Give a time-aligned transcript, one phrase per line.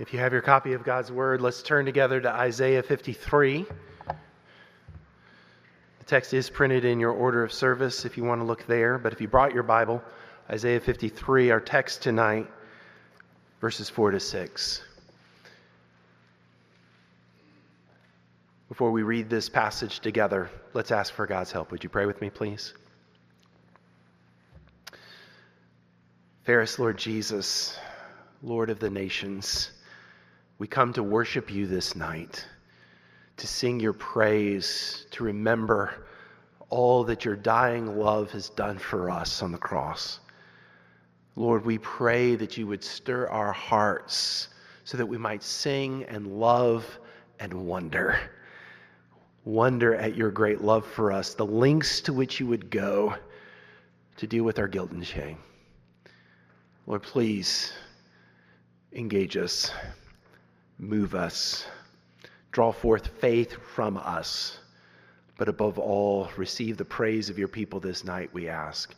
[0.00, 3.66] If you have your copy of God's Word, let's turn together to Isaiah 53.
[4.06, 4.14] The
[6.06, 9.12] text is printed in your order of service if you want to look there, but
[9.12, 10.02] if you brought your Bible,
[10.48, 12.46] Isaiah 53, our text tonight,
[13.60, 14.82] verses 4 to 6.
[18.70, 21.70] Before we read this passage together, let's ask for God's help.
[21.72, 22.72] Would you pray with me, please?
[26.44, 27.78] Fairest Lord Jesus,
[28.42, 29.72] Lord of the nations,
[30.60, 32.46] we come to worship you this night,
[33.38, 36.04] to sing your praise, to remember
[36.68, 40.20] all that your dying love has done for us on the cross.
[41.34, 44.48] Lord, we pray that you would stir our hearts
[44.84, 46.84] so that we might sing and love
[47.38, 48.18] and wonder.
[49.46, 53.14] Wonder at your great love for us, the lengths to which you would go
[54.18, 55.38] to deal with our guilt and shame.
[56.86, 57.72] Lord, please
[58.92, 59.72] engage us
[60.80, 61.66] move us,
[62.52, 64.58] draw forth faith from us,
[65.36, 68.94] but above all, receive the praise of your people this night, we ask.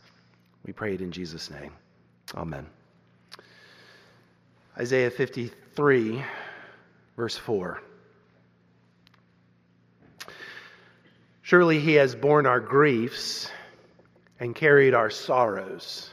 [0.65, 1.73] We pray it in Jesus' name.
[2.35, 2.65] Amen.
[4.77, 6.23] Isaiah 53,
[7.17, 7.81] verse 4.
[11.41, 13.51] Surely he has borne our griefs
[14.39, 16.09] and carried our sorrows,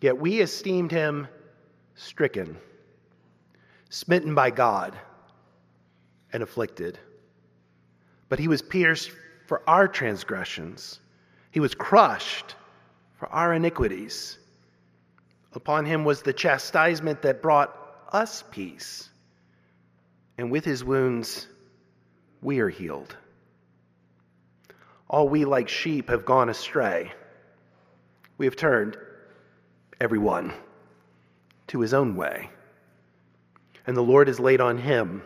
[0.00, 1.28] yet we esteemed him
[1.94, 2.56] stricken
[3.94, 4.98] smitten by God
[6.32, 6.98] and afflicted.
[8.28, 9.12] But he was pierced
[9.46, 10.98] for our transgressions,
[11.52, 12.56] he was crushed
[13.18, 14.38] for our iniquities.
[15.52, 17.72] Upon him was the chastisement that brought
[18.12, 19.10] us peace,
[20.38, 21.46] and with his wounds
[22.42, 23.16] we are healed.
[25.08, 27.12] All we like sheep have gone astray.
[28.38, 28.96] We have turned,
[30.00, 30.52] everyone,
[31.68, 32.50] to his own way
[33.86, 35.22] and the Lord has laid on him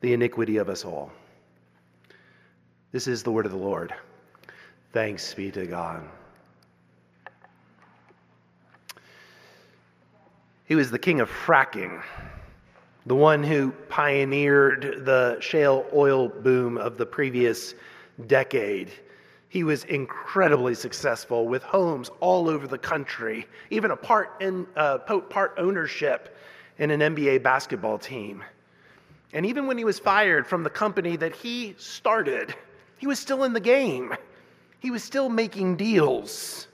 [0.00, 1.10] the iniquity of us all.
[2.92, 3.94] This is the word of the Lord.
[4.92, 6.04] Thanks be to God.
[10.66, 12.02] He was the king of fracking,
[13.06, 17.74] the one who pioneered the shale oil boom of the previous
[18.26, 18.90] decade.
[19.48, 24.98] He was incredibly successful with homes all over the country, even a part in uh,
[24.98, 26.33] part ownership
[26.78, 28.42] in an NBA basketball team.
[29.32, 32.54] And even when he was fired from the company that he started,
[32.98, 34.14] he was still in the game.
[34.78, 36.68] He was still making deals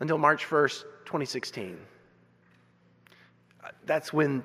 [0.00, 1.78] until March 1st, 2016.
[3.86, 4.44] That's when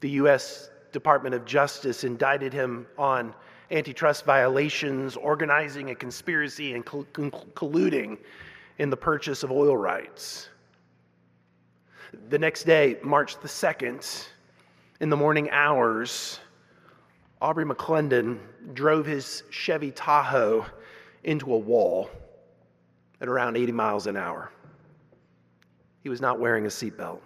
[0.00, 0.70] the U.S.
[0.92, 3.34] Department of Justice indicted him on
[3.70, 8.18] antitrust violations, organizing a conspiracy, and colluding
[8.78, 10.48] in the purchase of oil rights.
[12.28, 14.26] The next day, March the 2nd,
[15.00, 16.40] in the morning hours,
[17.40, 18.38] Aubrey McClendon
[18.74, 20.66] drove his Chevy Tahoe
[21.22, 22.10] into a wall
[23.20, 24.50] at around 80 miles an hour.
[26.02, 27.20] He was not wearing a seatbelt.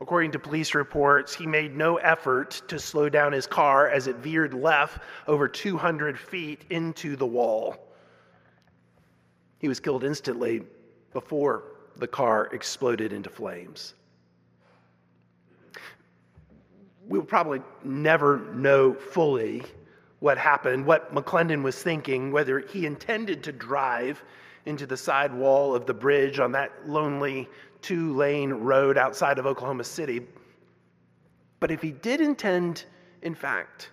[0.00, 4.16] According to police reports, he made no effort to slow down his car as it
[4.16, 7.76] veered left over 200 feet into the wall.
[9.58, 10.62] He was killed instantly
[11.12, 11.64] before
[11.96, 13.94] the car exploded into flames.
[17.06, 19.62] We'll probably never know fully
[20.20, 24.22] what happened, what McClendon was thinking, whether he intended to drive
[24.66, 27.48] into the side wall of the bridge on that lonely
[27.80, 30.26] two lane road outside of Oklahoma City.
[31.58, 32.84] But if he did intend,
[33.22, 33.90] in fact,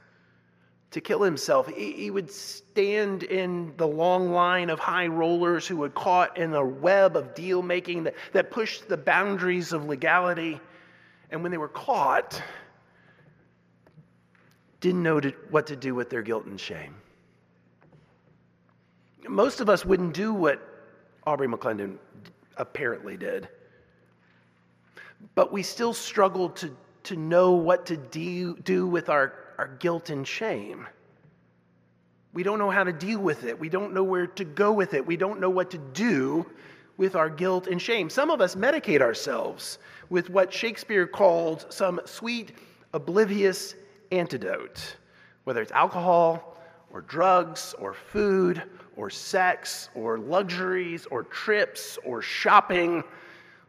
[0.92, 1.68] to kill himself.
[1.68, 6.66] He, would stand in the long line of high rollers who were caught in a
[6.66, 10.60] web of deal making that, that pushed the boundaries of legality.
[11.30, 12.42] And when they were caught,
[14.82, 16.96] didn't know to, what to do with their guilt and shame.
[19.28, 20.60] Most of us wouldn't do what
[21.28, 21.98] Aubrey McClendon
[22.58, 23.48] apparently did.
[25.36, 30.10] But we still struggle to, to know what to do, do with our our guilt
[30.10, 30.88] and shame.
[32.32, 33.60] We don't know how to deal with it.
[33.60, 35.06] We don't know where to go with it.
[35.06, 36.46] We don't know what to do
[36.96, 38.10] with our guilt and shame.
[38.10, 39.80] Some of us medicate ourselves
[40.10, 42.54] with what Shakespeare called some sweet,
[42.94, 43.76] oblivious
[44.14, 44.96] antidote,
[45.44, 46.56] whether it's alcohol
[46.94, 48.64] or drugs or food
[48.96, 53.04] or sex or luxuries or trips or shopping.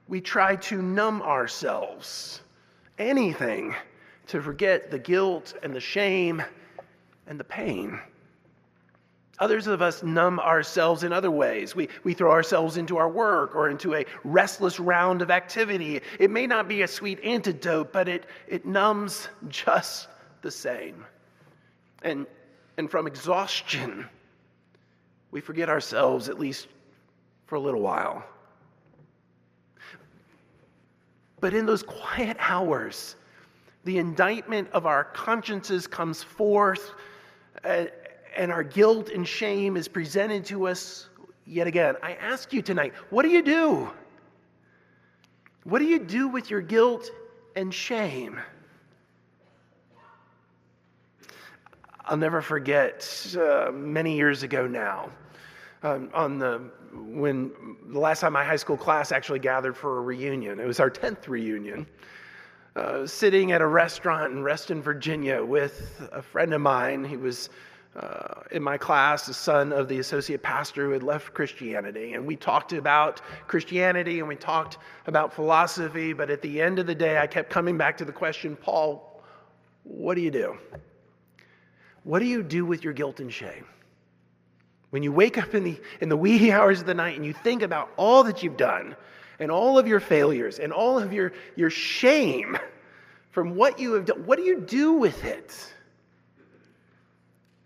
[0.06, 2.42] We try to numb ourselves.
[2.96, 3.74] Anything
[4.30, 6.40] to forget the guilt and the shame
[7.26, 7.98] and the pain.
[9.40, 11.74] Others of us numb ourselves in other ways.
[11.74, 16.00] We, we throw ourselves into our work or into a restless round of activity.
[16.20, 20.08] It may not be a sweet antidote, but it, it numbs just
[20.42, 21.04] the same.
[22.02, 22.26] And,
[22.76, 24.06] and from exhaustion,
[25.32, 26.68] we forget ourselves, at least
[27.46, 28.24] for a little while.
[31.40, 33.16] But in those quiet hours,
[33.84, 36.92] the indictment of our consciences comes forth,
[37.64, 37.86] uh,
[38.36, 41.08] and our guilt and shame is presented to us
[41.46, 41.96] yet again.
[42.02, 43.90] I ask you tonight, what do you do?
[45.64, 47.10] What do you do with your guilt
[47.56, 48.40] and shame?
[52.04, 55.10] I'll never forget uh, many years ago now,
[55.82, 57.52] um, on the when
[57.86, 60.58] the last time my high school class actually gathered for a reunion.
[60.58, 61.86] It was our 10th reunion.
[62.76, 67.04] Uh, sitting at a restaurant in Reston, Virginia, with a friend of mine.
[67.04, 67.50] He was
[67.96, 72.12] uh, in my class, the son of the associate pastor who had left Christianity.
[72.12, 74.78] And we talked about Christianity and we talked
[75.08, 78.12] about philosophy, but at the end of the day, I kept coming back to the
[78.12, 79.20] question Paul,
[79.82, 80.56] what do you do?
[82.04, 83.64] What do you do with your guilt and shame?
[84.90, 87.32] When you wake up in the, in the wee hours of the night and you
[87.32, 88.94] think about all that you've done
[89.40, 92.56] and all of your failures and all of your, your shame
[93.30, 95.72] from what you have done, what do you do with it?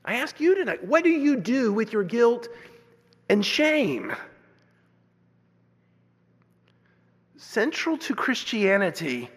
[0.04, 2.48] I ask you tonight, what do you do with your guilt
[3.28, 4.14] and shame?
[7.36, 9.30] Central to Christianity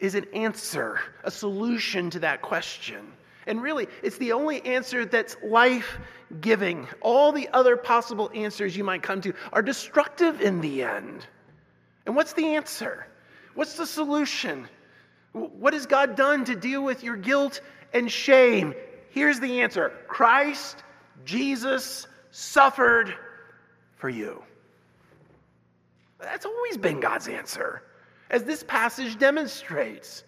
[0.00, 3.12] is an answer, a solution to that question.
[3.46, 5.98] And really, it's the only answer that's life
[6.40, 6.88] giving.
[7.00, 11.26] All the other possible answers you might come to are destructive in the end.
[12.06, 13.06] And what's the answer?
[13.54, 14.68] What's the solution?
[15.32, 17.60] What has God done to deal with your guilt
[17.92, 18.74] and shame?
[19.10, 20.82] Here's the answer Christ,
[21.24, 23.14] Jesus, suffered
[23.96, 24.42] for you.
[26.18, 27.82] That's always been God's answer,
[28.30, 30.24] as this passage demonstrates.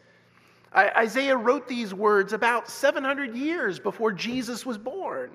[0.75, 5.31] Isaiah wrote these words about 700 years before Jesus was born.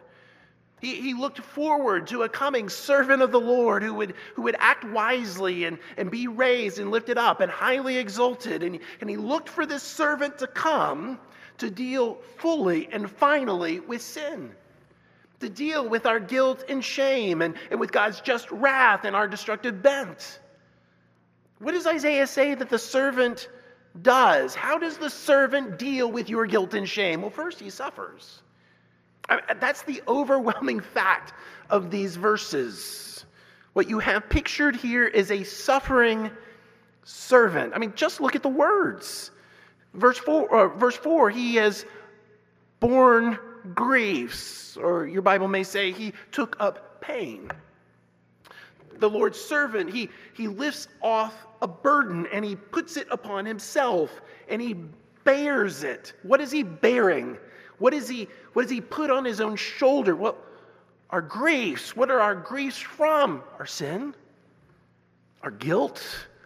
[0.81, 4.55] He, he looked forward to a coming servant of the Lord who would, who would
[4.59, 8.63] act wisely and, and be raised and lifted up and highly exalted.
[8.63, 11.19] And, and he looked for this servant to come
[11.59, 14.51] to deal fully and finally with sin,
[15.39, 19.27] to deal with our guilt and shame and, and with God's just wrath and our
[19.27, 20.39] destructive bent.
[21.59, 23.47] What does Isaiah say that the servant
[23.99, 24.55] does.
[24.55, 27.21] How does the servant deal with your guilt and shame?
[27.21, 28.41] Well, first, he suffers.
[29.29, 31.33] I mean, that's the overwhelming fact
[31.69, 33.25] of these verses.
[33.73, 36.29] What you have pictured here is a suffering
[37.03, 37.73] servant.
[37.73, 39.31] I mean, just look at the words.
[39.93, 41.85] Verse 4, uh, verse 4 he has
[42.79, 43.37] borne
[43.75, 47.49] griefs, or your Bible may say he took up pain.
[48.97, 54.21] The Lord's servant, he, he lifts off a burden and he puts it upon himself
[54.49, 54.75] and he
[55.23, 56.13] bears it.
[56.23, 57.37] What is he bearing?
[57.81, 60.15] What is he what does he put on his own shoulder?
[60.15, 60.37] Well,
[61.09, 61.95] our griefs.
[61.95, 63.41] What are our griefs from?
[63.57, 64.13] Our sin,
[65.41, 66.03] our guilt,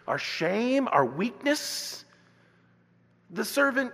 [0.08, 2.06] our shame, our weakness.
[3.30, 3.92] The servant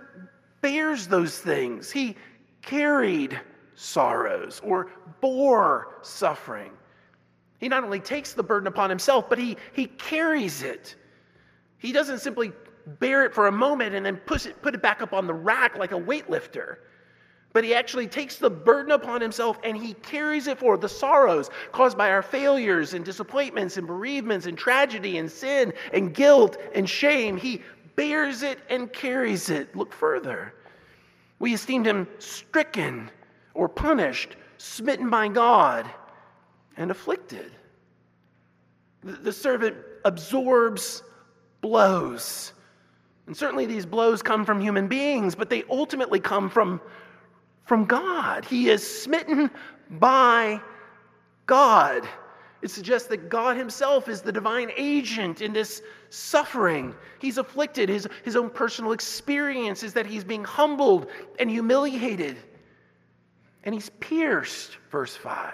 [0.61, 1.91] bears those things.
[1.91, 2.15] He
[2.61, 3.37] carried
[3.75, 6.71] sorrows or bore suffering.
[7.59, 10.95] He not only takes the burden upon himself, but he, he carries it.
[11.77, 12.53] He doesn't simply
[12.99, 15.33] bear it for a moment and then push it, put it back up on the
[15.33, 16.77] rack like a weightlifter.
[17.53, 20.81] But he actually takes the burden upon himself and he carries it forward.
[20.81, 26.13] The sorrows caused by our failures and disappointments and bereavements and tragedy and sin and
[26.13, 27.61] guilt and shame, he
[27.95, 29.75] bears it and carries it.
[29.75, 30.55] Look further.
[31.37, 33.11] We esteemed him stricken
[33.53, 35.87] or punished, smitten by God,
[36.77, 37.51] and afflicted.
[39.03, 41.03] The servant absorbs
[41.61, 42.53] blows.
[43.27, 46.81] And certainly these blows come from human beings, but they ultimately come from,
[47.65, 48.45] from God.
[48.45, 49.49] He is smitten
[49.89, 50.61] by
[51.45, 52.07] God.
[52.61, 56.95] It suggests that God Himself is the divine agent in this suffering.
[57.19, 57.89] He's afflicted.
[57.89, 61.07] His, his own personal experience is that He's being humbled
[61.39, 62.37] and humiliated.
[63.65, 65.53] And He's pierced, verse 5,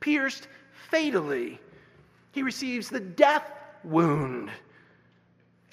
[0.00, 0.48] pierced
[0.90, 1.60] fatally.
[2.32, 3.50] He receives the death
[3.84, 4.50] wound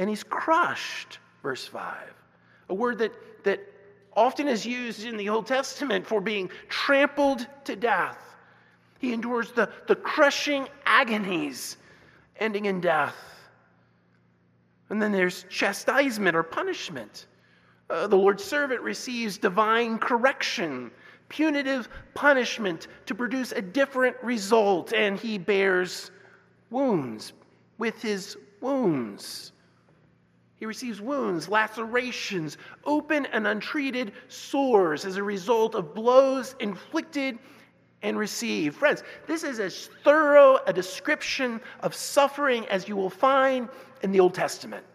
[0.02, 1.96] and he's crushed, verse 5.
[2.70, 3.12] A word that,
[3.44, 3.60] that
[4.14, 8.18] often is used in the Old Testament for being trampled to death.
[9.00, 11.78] He endures the, the crushing agonies
[12.38, 13.16] ending in death.
[14.90, 17.28] And then there's chastisement or punishment.
[17.90, 20.92] Uh, the Lord's servant receives divine correction,
[21.30, 26.12] punitive punishment to produce a different result, and he bears
[26.70, 27.34] wounds
[27.78, 29.54] with his wounds.
[30.62, 37.40] He receives wounds, lacerations, open and untreated sores as a result of blows inflicted
[38.04, 38.78] and received.
[38.78, 43.70] Friends, this is as thorough a description of suffering as you will find
[44.04, 44.86] in the Old Testament.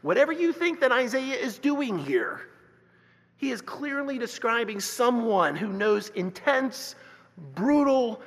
[0.00, 2.48] Whatever you think that Isaiah is doing here,
[3.36, 6.94] he is clearly describing someone who knows intense,
[7.54, 8.22] brutal,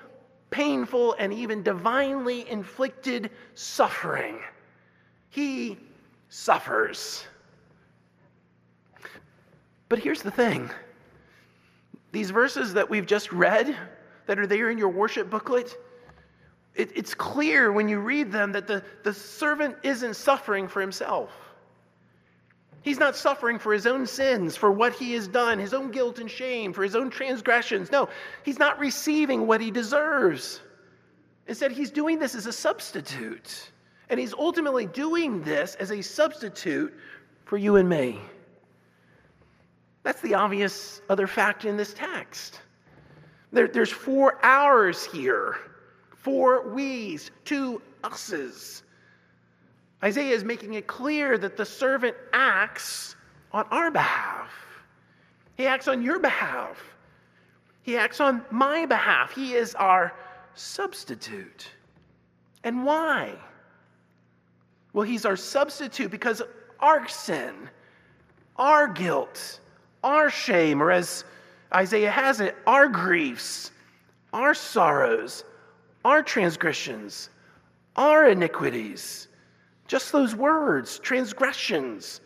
[0.52, 4.38] painful, and even divinely inflicted suffering.
[5.32, 5.80] He
[6.32, 7.26] suffers.
[9.90, 10.72] But here's the thing
[12.12, 13.78] these verses that we've just read,
[14.26, 15.78] that are there in your worship booklet,
[16.74, 21.30] it, it's clear when you read them that the, the servant isn't suffering for himself.
[22.82, 26.20] He's not suffering for his own sins, for what he has done, his own guilt
[26.20, 27.92] and shame, for his own transgressions.
[27.92, 28.10] No,
[28.44, 30.62] he's not receiving what he deserves.
[31.46, 33.70] Instead, he's doing this as a substitute.
[34.12, 36.94] And he's ultimately doing this as a substitute
[37.46, 38.20] for you and me.
[40.04, 42.60] That's the obvious other fact in this text.
[43.54, 45.56] There, there's four ours here,
[46.18, 48.84] four we's, two us's.
[50.04, 53.16] Isaiah is making it clear that the servant acts
[53.54, 54.52] on our behalf.
[55.56, 56.78] He acts on your behalf.
[57.84, 59.32] He acts on my behalf.
[59.32, 60.14] He is our
[60.54, 61.70] substitute.
[62.66, 63.38] And why?
[64.94, 66.42] Well, he's our substitute because
[66.80, 67.70] our sin,
[68.58, 69.60] our guilt,
[70.04, 71.24] our shame, or as
[71.74, 73.72] Isaiah has it, our griefs,
[74.34, 75.44] our sorrows,
[76.04, 77.30] our transgressions,
[77.96, 79.28] our iniquities
[79.92, 82.22] just those words, transgressions.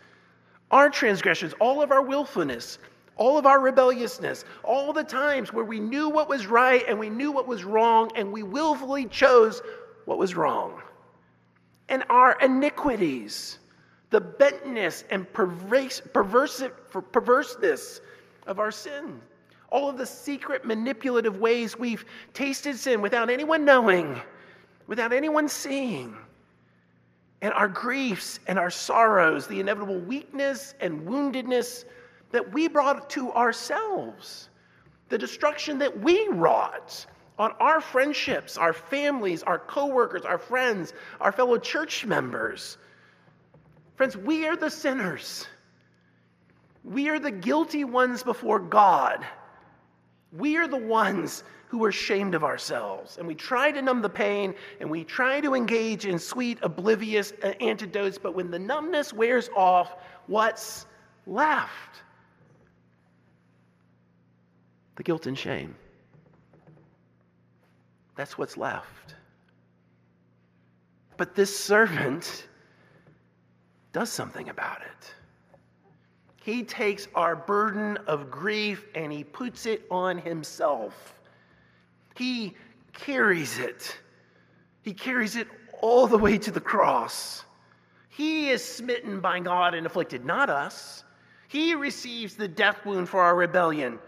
[0.69, 2.77] Our transgressions, all of our willfulness,
[3.17, 7.10] all of our rebelliousness, all the times where we knew what was right and we
[7.10, 9.63] knew what was wrong and we willfully chose
[10.05, 10.79] what was wrong.
[11.89, 13.60] And our iniquities,
[14.10, 18.01] the bentness and perverse, perverseness
[18.48, 19.22] of our sin.
[19.70, 24.20] All of the secret manipulative ways we've tasted sin without anyone knowing,
[24.88, 26.15] without anyone seeing
[27.42, 31.86] and our griefs and our sorrows, the inevitable weakness and woundedness
[32.32, 34.50] that we brought to ourselves,
[35.10, 37.06] the destruction that we wrought
[37.38, 42.77] on our friendships, our families, our coworkers, our friends, our fellow church members.
[43.96, 45.48] Friends, we are the sinners.
[46.84, 49.25] We are the guilty ones before God.
[50.32, 53.18] We are the ones who are ashamed of ourselves.
[53.18, 57.34] And we try to numb the pain and we try to engage in sweet, oblivious
[57.44, 59.94] uh, antidotes, but when the numbness wears off,
[60.27, 60.86] what's
[61.25, 62.01] left?
[64.96, 65.75] The guilt and shame.
[68.15, 69.15] That's what's left.
[71.17, 72.48] But this servant
[73.93, 75.13] does something about it.
[76.43, 81.19] He takes our burden of grief and he puts it on himself.
[82.15, 82.55] He
[82.93, 83.98] carries it.
[84.84, 85.48] He carries it
[85.81, 87.43] all the way to the cross.
[88.10, 91.03] He is smitten by God and afflicted, not us.
[91.48, 94.00] He receives the death wound for our rebellion.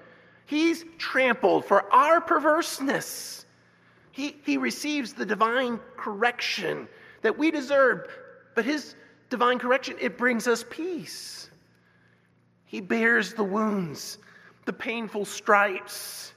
[0.45, 3.46] He's trampled for our perverseness.
[4.17, 6.87] He, he receives the divine correction
[7.21, 8.07] that we deserve,
[8.55, 8.95] but his
[9.29, 11.51] divine correction, it brings us peace.
[12.65, 14.17] He bears the wounds,
[14.65, 16.33] the painful stripes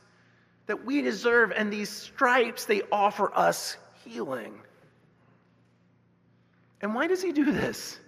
[0.66, 4.60] that we deserve, and these stripes, they offer us healing.
[6.82, 7.98] And why does he do this?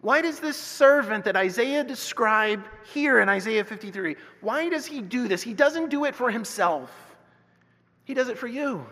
[0.00, 5.26] Why does this servant that Isaiah described here in Isaiah 53, why does he do
[5.26, 5.42] this?
[5.42, 6.92] He doesn't do it for himself.
[8.04, 8.86] He does it for you.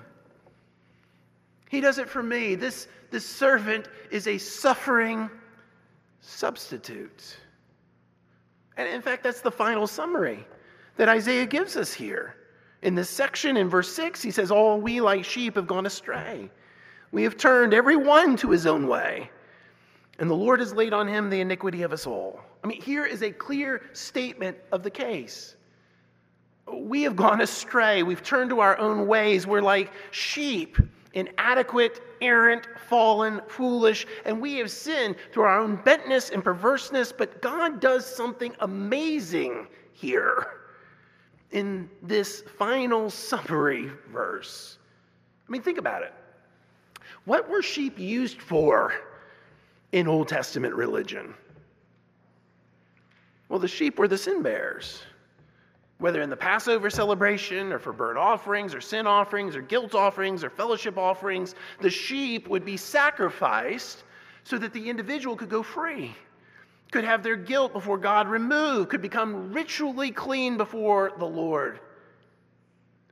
[1.71, 2.55] He does it for me.
[2.55, 5.31] This, this servant is a suffering
[6.21, 7.37] substitute.
[8.77, 10.47] And in fact, that's the final summary
[10.97, 12.37] that Isaiah gives us here.
[12.83, 16.51] In this section, in verse 6, he says, All we like sheep have gone astray.
[17.13, 19.31] We have turned every one to his own way,
[20.19, 22.41] and the Lord has laid on him the iniquity of us all.
[22.65, 25.57] I mean, here is a clear statement of the case.
[26.71, 28.03] We have gone astray.
[28.03, 29.47] We've turned to our own ways.
[29.47, 30.77] We're like sheep,
[31.13, 37.13] inadequate, errant, fallen, foolish, and we have sinned through our own bentness and perverseness.
[37.13, 40.47] But God does something amazing here
[41.51, 44.79] in this final summary verse.
[45.47, 46.15] I mean, think about it.
[47.25, 48.95] What were sheep used for
[49.93, 51.35] in Old Testament religion?
[53.49, 55.03] Well, the sheep were the sin bearers.
[56.03, 60.43] Whether in the Passover celebration or for burnt offerings or sin offerings or guilt offerings
[60.43, 64.03] or fellowship offerings, the sheep would be sacrificed
[64.43, 66.13] so that the individual could go free,
[66.91, 71.79] could have their guilt before God removed, could become ritually clean before the Lord.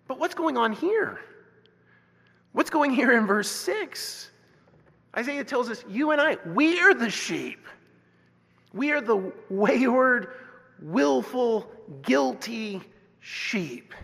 [0.09, 1.21] But what's going on here?
[2.51, 4.31] What's going here in verse 6?
[5.17, 7.65] Isaiah tells us, You and I, we are the sheep.
[8.73, 10.33] We are the wayward,
[10.83, 11.71] willful,
[12.03, 12.83] guilty
[13.21, 13.95] sheep.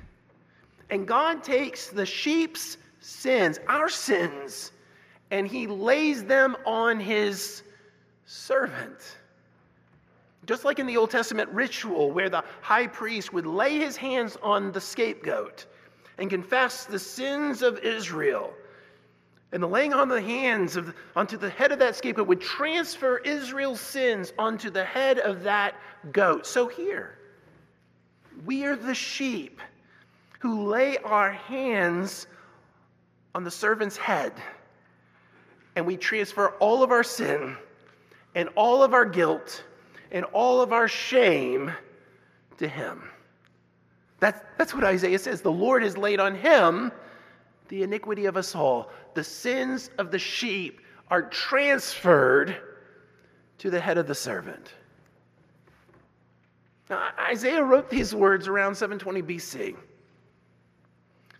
[0.90, 4.72] And God takes the sheep's sins, our sins,
[5.30, 7.62] and he lays them on his
[8.24, 9.16] servant.
[10.46, 14.36] Just like in the Old Testament ritual, where the high priest would lay his hands
[14.42, 15.66] on the scapegoat
[16.18, 18.52] and confess the sins of Israel.
[19.52, 23.18] And the laying on the hands of, onto the head of that scapegoat would transfer
[23.18, 25.74] Israel's sins onto the head of that
[26.12, 26.46] goat.
[26.46, 27.15] So here,
[28.44, 29.60] we are the sheep
[30.40, 32.26] who lay our hands
[33.34, 34.32] on the servant's head
[35.74, 37.56] and we transfer all of our sin
[38.34, 39.62] and all of our guilt
[40.10, 41.70] and all of our shame
[42.58, 43.02] to him.
[44.20, 45.42] That's, that's what Isaiah says.
[45.42, 46.92] The Lord has laid on him
[47.68, 48.90] the iniquity of us all.
[49.14, 52.56] The sins of the sheep are transferred
[53.58, 54.72] to the head of the servant.
[56.88, 59.76] Now, Isaiah wrote these words around 720 BC.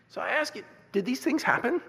[0.08, 1.80] So I ask you, did these things happen?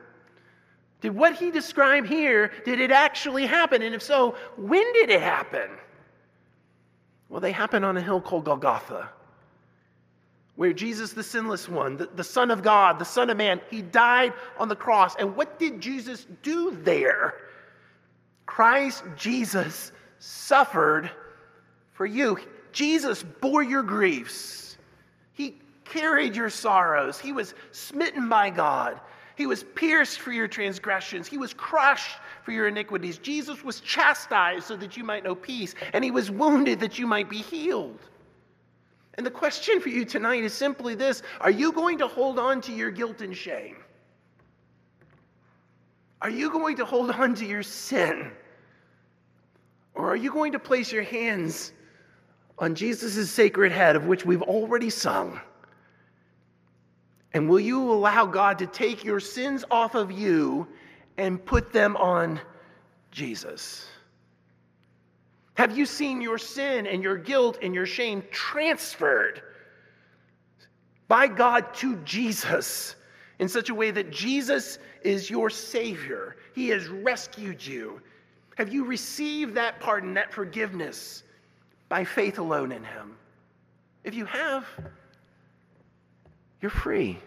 [1.01, 3.81] Did what he described here, did it actually happen?
[3.81, 5.69] And if so, when did it happen?
[7.29, 9.09] Well, they happened on a hill called Golgotha,
[10.55, 13.81] where Jesus, the sinless one, the, the Son of God, the Son of Man, he
[13.81, 15.15] died on the cross.
[15.17, 17.35] And what did Jesus do there?
[18.45, 21.11] Christ Jesus suffered
[21.93, 22.39] for you.
[22.77, 24.77] Jesus bore your griefs.
[25.34, 27.17] He carried your sorrows.
[27.17, 29.00] He was smitten by God.
[29.36, 31.25] He was pierced for your transgressions.
[31.25, 33.17] He was crushed for your iniquities.
[33.17, 37.08] Jesus was chastised so that you might know peace, and he was wounded that you
[37.08, 37.97] might be healed.
[39.15, 42.62] And the question for you tonight is simply this Are you going to hold on
[42.62, 43.78] to your guilt and shame?
[46.21, 48.32] Are you going to hold on to your sin?
[49.95, 51.73] Or are you going to place your hands
[52.60, 55.39] on Jesus' sacred head, of which we've already sung?
[57.34, 60.67] And will you allow God to take your sins off of you
[61.17, 62.39] and put them on
[63.12, 63.88] Jesus?
[65.56, 69.41] Have you seen your sin and your guilt and your shame transferred
[71.08, 72.96] by God to Jesus
[73.39, 76.38] in such a way that Jesus is your Savior?
[76.54, 78.02] He has rescued you.
[78.56, 81.24] Have you received that pardon, that forgiveness?
[81.89, 83.15] By faith alone in Him.
[84.04, 84.65] If you have,
[86.62, 87.19] you're free.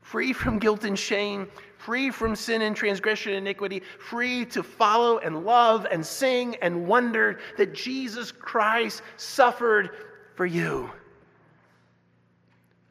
[0.00, 5.18] Free from guilt and shame, free from sin and transgression and iniquity, free to follow
[5.18, 9.90] and love and sing and wonder that Jesus Christ suffered
[10.34, 10.90] for you.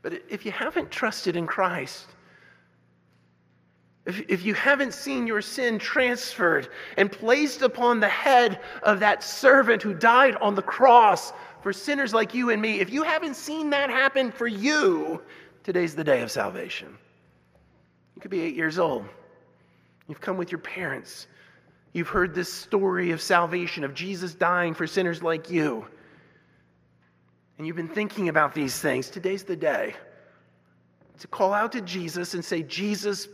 [0.02, 2.08] But if you haven't trusted in Christ,
[4.06, 9.24] if, if you haven't seen your sin transferred and placed upon the head of that
[9.24, 13.36] servant who died on the cross for sinners like you and me, if you haven't
[13.36, 15.22] seen that happen for you,
[15.64, 16.98] today's the day of salvation.
[18.16, 19.06] You could be eight years old.
[20.10, 21.28] You've come with your parents.
[21.94, 25.86] You've heard this story of salvation, of Jesus dying for sinners like you.
[27.58, 29.10] And you've been thinking about these things.
[29.10, 29.96] Today's the day
[31.20, 33.30] to call out to Jesus and say, Jesus,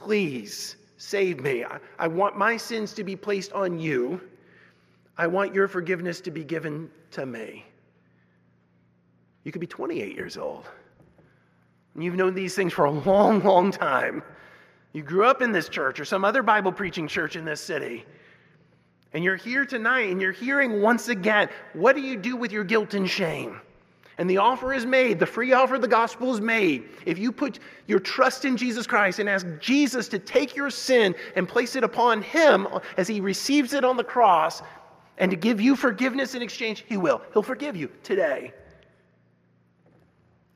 [0.00, 1.64] Please save me.
[1.64, 4.20] I, I want my sins to be placed on you.
[5.18, 7.64] I want your forgiveness to be given to me.
[9.44, 10.64] You could be 28 years old.
[11.94, 14.22] And you've known these things for a long, long time.
[14.92, 18.04] You grew up in this church or some other Bible preaching church in this city.
[19.12, 22.64] And you're here tonight and you're hearing once again what do you do with your
[22.64, 23.60] guilt and shame?
[24.18, 26.88] And the offer is made, the free offer of the gospel is made.
[27.06, 31.14] If you put your trust in Jesus Christ and ask Jesus to take your sin
[31.34, 34.62] and place it upon Him as He receives it on the cross
[35.18, 37.22] and to give you forgiveness in exchange, He will.
[37.32, 38.52] He'll forgive you today.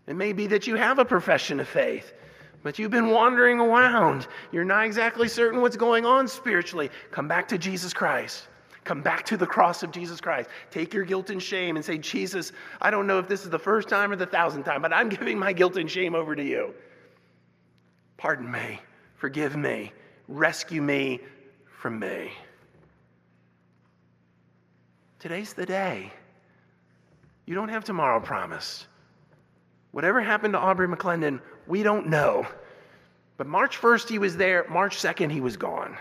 [0.07, 2.13] It may be that you have a profession of faith,
[2.63, 4.27] but you've been wandering around.
[4.53, 6.91] You're not exactly certain what's going on spiritually.
[7.11, 8.49] Come back to Jesus Christ.
[8.87, 10.49] Come back to the cross of Jesus Christ.
[10.71, 13.59] Take your guilt and shame and say, Jesus, I don't know if this is the
[13.59, 16.43] first time or the thousandth time, but I'm giving my guilt and shame over to
[16.43, 16.73] you.
[18.17, 18.81] Pardon me,
[19.17, 19.93] forgive me,
[20.29, 21.19] rescue me
[21.81, 22.31] from me.
[25.19, 26.13] Today's the day.
[27.45, 28.87] You don't have tomorrow promised.
[29.91, 32.47] Whatever happened to Aubrey McClendon, we don't know.
[33.37, 34.65] But March 1st, he was there.
[34.71, 35.97] March 2nd, he was gone.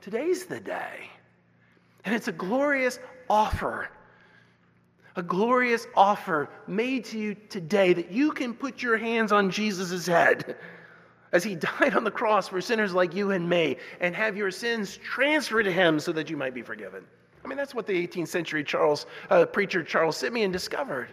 [0.00, 1.10] Today's the day.
[2.06, 3.88] And it's a glorious offer.
[5.16, 10.06] A glorious offer made to you today that you can put your hands on Jesus'
[10.06, 10.56] head
[11.32, 14.52] as he died on the cross for sinners like you and me and have your
[14.52, 17.04] sins transferred to him so that you might be forgiven.
[17.44, 21.08] I mean, that's what the 18th century Charles, uh, preacher Charles Simeon discovered.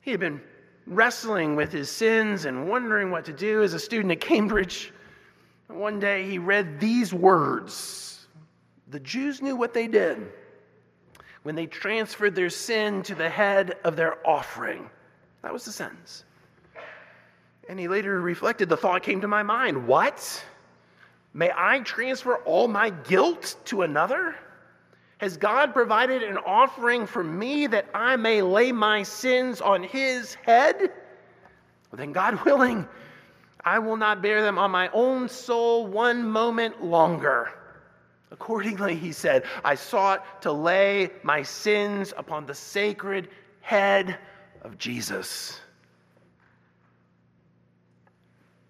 [0.00, 0.40] He had been
[0.88, 4.92] wrestling with his sins and wondering what to do as a student at Cambridge.
[5.68, 8.17] One day he read these words
[8.90, 10.32] The Jews knew what they did
[11.42, 14.88] when they transferred their sin to the head of their offering.
[15.42, 16.24] That was the sentence.
[17.68, 20.44] And he later reflected, the thought came to my mind what?
[21.34, 24.34] May I transfer all my guilt to another?
[25.18, 30.34] Has God provided an offering for me that I may lay my sins on his
[30.34, 30.76] head?
[30.80, 32.88] Well, then, God willing,
[33.64, 37.52] I will not bear them on my own soul one moment longer.
[38.30, 43.28] Accordingly, he said, I sought to lay my sins upon the sacred
[43.60, 44.18] head
[44.62, 45.60] of Jesus.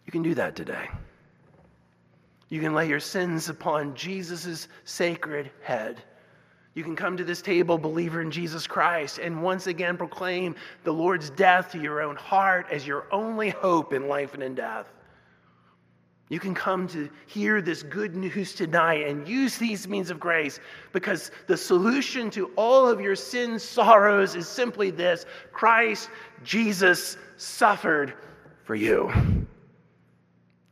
[0.07, 0.89] You can do that today.
[2.49, 6.03] You can lay your sins upon Jesus' sacred head.
[6.75, 10.93] You can come to this table, believer in Jesus Christ, and once again proclaim the
[10.93, 14.87] Lord's death to your own heart as your only hope in life and in death.
[16.31, 20.61] You can come to hear this good news tonight and use these means of grace
[20.93, 26.11] because the solution to all of your sin sorrows is simply this Christ
[26.45, 28.13] Jesus suffered
[28.65, 29.11] for you.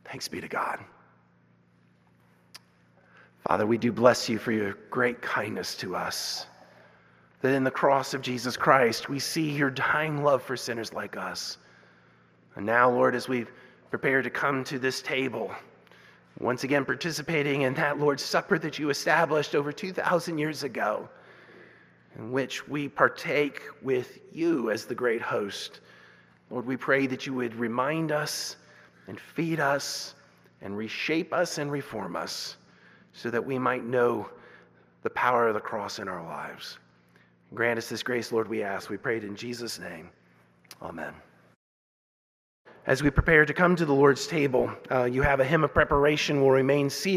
[0.05, 0.79] Thanks be to God.
[3.47, 6.45] Father, we do bless you for your great kindness to us.
[7.41, 11.17] That in the cross of Jesus Christ, we see your dying love for sinners like
[11.17, 11.57] us.
[12.55, 13.45] And now, Lord, as we
[13.89, 15.51] prepare to come to this table,
[16.39, 21.07] once again participating in that Lord's Supper that you established over 2,000 years ago,
[22.17, 25.79] in which we partake with you as the great host.
[26.49, 28.55] Lord, we pray that you would remind us
[29.07, 30.15] and feed us
[30.61, 32.57] and reshape us and reform us
[33.13, 34.29] so that we might know
[35.03, 36.77] the power of the cross in our lives.
[37.53, 38.89] Grant us this grace, Lord, we ask.
[38.89, 40.09] We pray it in Jesus' name.
[40.81, 41.13] Amen.
[42.87, 45.73] As we prepare to come to the Lord's table, uh, you have a hymn of
[45.73, 46.39] preparation.
[46.39, 47.15] Will remain seated.